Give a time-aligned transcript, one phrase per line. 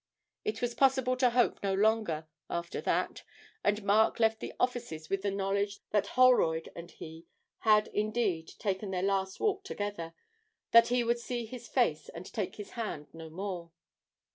[0.43, 3.21] It was possible to hope no longer after that,
[3.63, 7.27] and Mark left the offices with the knowledge that Holroyd and he
[7.59, 10.15] had indeed taken their last walk together;
[10.71, 13.73] that he would see his face and take his hand no more.